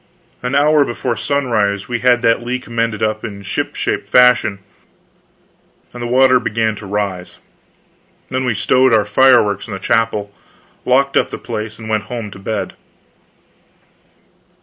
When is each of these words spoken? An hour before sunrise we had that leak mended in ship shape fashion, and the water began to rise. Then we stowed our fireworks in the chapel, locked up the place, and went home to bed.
An 0.41 0.55
hour 0.55 0.83
before 0.83 1.15
sunrise 1.15 1.87
we 1.87 1.99
had 1.99 2.23
that 2.23 2.41
leak 2.41 2.67
mended 2.67 3.03
in 3.03 3.43
ship 3.43 3.75
shape 3.75 4.07
fashion, 4.07 4.57
and 5.93 6.01
the 6.01 6.07
water 6.07 6.39
began 6.39 6.73
to 6.77 6.87
rise. 6.87 7.37
Then 8.29 8.43
we 8.43 8.55
stowed 8.55 8.95
our 8.95 9.05
fireworks 9.05 9.67
in 9.67 9.73
the 9.75 9.79
chapel, 9.79 10.33
locked 10.85 11.15
up 11.15 11.29
the 11.29 11.37
place, 11.37 11.77
and 11.77 11.87
went 11.87 12.05
home 12.05 12.31
to 12.31 12.39
bed. 12.39 12.73